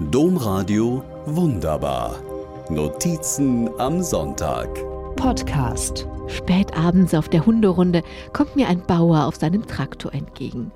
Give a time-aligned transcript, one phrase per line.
[0.00, 2.22] Domradio Wunderbar.
[2.70, 4.68] Notizen am Sonntag.
[5.16, 6.06] Podcast.
[6.28, 10.70] Spät abends auf der Hunderunde kommt mir ein Bauer auf seinem Traktor entgegen.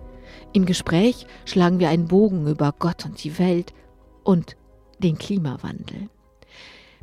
[0.53, 3.72] Im Gespräch schlagen wir einen Bogen über Gott und die Welt
[4.25, 4.57] und
[4.98, 6.09] den Klimawandel.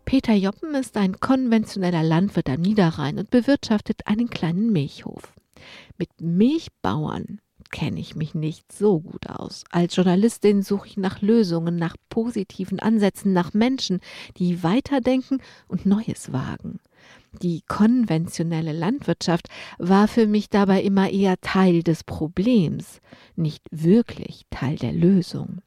[0.03, 5.33] Peter Joppen ist ein konventioneller Landwirt am Niederrhein und bewirtschaftet einen kleinen Milchhof.
[5.97, 7.39] Mit Milchbauern
[7.71, 9.63] kenne ich mich nicht so gut aus.
[9.69, 13.99] Als Journalistin suche ich nach Lösungen, nach positiven Ansätzen, nach Menschen,
[14.37, 16.79] die weiterdenken und Neues wagen.
[17.41, 19.47] Die konventionelle Landwirtschaft
[19.77, 23.01] war für mich dabei immer eher Teil des Problems,
[23.35, 25.61] nicht wirklich Teil der Lösung.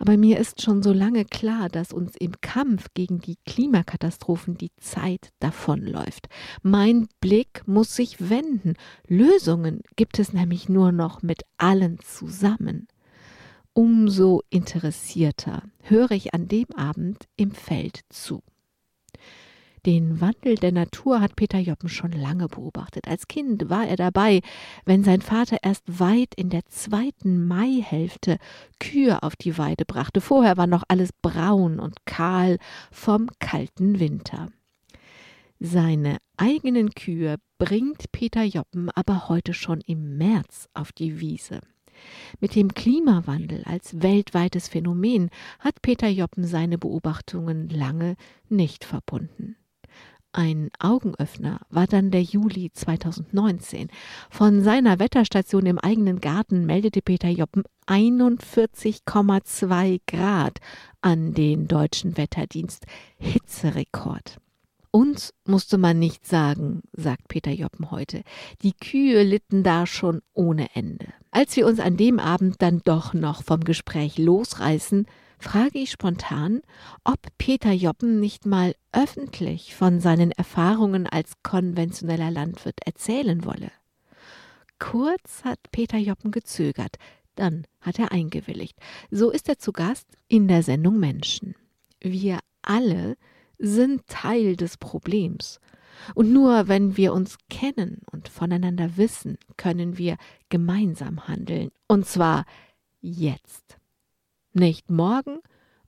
[0.00, 4.72] Aber mir ist schon so lange klar, dass uns im Kampf gegen die Klimakatastrophen die
[4.80, 6.28] Zeit davonläuft.
[6.62, 8.74] Mein Blick muss sich wenden.
[9.06, 12.88] Lösungen gibt es nämlich nur noch mit allen zusammen.
[13.74, 18.42] Umso interessierter höre ich an dem Abend im Feld zu.
[19.86, 23.08] Den Wandel der Natur hat Peter Joppen schon lange beobachtet.
[23.08, 24.40] Als Kind war er dabei,
[24.84, 28.36] wenn sein Vater erst weit in der zweiten Maihälfte
[28.78, 30.20] Kühe auf die Weide brachte.
[30.20, 32.58] Vorher war noch alles braun und kahl
[32.90, 34.48] vom kalten Winter.
[35.60, 41.60] Seine eigenen Kühe bringt Peter Joppen aber heute schon im März auf die Wiese.
[42.40, 48.16] Mit dem Klimawandel als weltweites Phänomen hat Peter Joppen seine Beobachtungen lange
[48.48, 49.56] nicht verbunden.
[50.32, 53.88] Ein Augenöffner war dann der Juli 2019.
[54.30, 60.58] Von seiner Wetterstation im eigenen Garten meldete Peter Joppen 41,2 Grad
[61.00, 62.86] an den deutschen Wetterdienst.
[63.18, 64.36] Hitzerekord.
[64.92, 68.22] Uns musste man nicht sagen, sagt Peter Joppen heute.
[68.62, 71.08] Die Kühe litten da schon ohne Ende.
[71.32, 75.06] Als wir uns an dem Abend dann doch noch vom Gespräch losreißen,
[75.40, 76.60] frage ich spontan,
[77.04, 83.72] ob Peter Joppen nicht mal öffentlich von seinen Erfahrungen als konventioneller Landwirt erzählen wolle.
[84.78, 86.96] Kurz hat Peter Joppen gezögert,
[87.34, 88.78] dann hat er eingewilligt.
[89.10, 91.54] So ist er zu Gast in der Sendung Menschen.
[92.00, 93.16] Wir alle
[93.58, 95.60] sind Teil des Problems.
[96.14, 100.16] Und nur wenn wir uns kennen und voneinander wissen, können wir
[100.48, 101.70] gemeinsam handeln.
[101.88, 102.44] Und zwar
[103.00, 103.79] jetzt.
[104.52, 105.38] Nicht morgen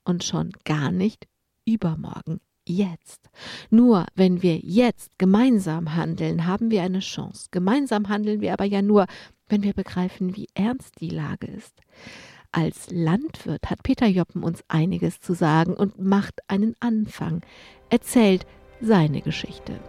[0.03, 1.27] und schon gar nicht
[1.65, 2.39] übermorgen.
[2.65, 3.29] Jetzt.
[3.69, 7.49] Nur wenn wir jetzt gemeinsam handeln, haben wir eine Chance.
[7.51, 9.05] Gemeinsam handeln wir aber ja nur,
[9.49, 11.81] wenn wir begreifen, wie ernst die Lage ist.
[12.53, 17.41] Als Landwirt hat Peter Joppen uns einiges zu sagen und macht einen Anfang,
[17.89, 18.45] erzählt
[18.79, 19.79] seine Geschichte.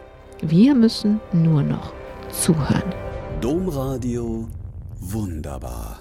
[0.41, 1.93] Wir müssen nur noch
[2.31, 2.95] zuhören.
[3.41, 4.49] Domradio
[4.99, 6.01] wunderbar.